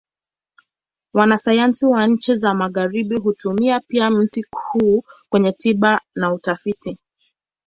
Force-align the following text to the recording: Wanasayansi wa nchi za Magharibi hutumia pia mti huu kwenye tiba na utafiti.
Wanasayansi 1.13 1.85
wa 1.85 2.07
nchi 2.07 2.37
za 2.37 2.53
Magharibi 2.53 3.19
hutumia 3.19 3.79
pia 3.79 4.09
mti 4.09 4.45
huu 4.71 5.03
kwenye 5.29 5.51
tiba 5.51 6.01
na 6.15 6.33
utafiti. 6.33 6.97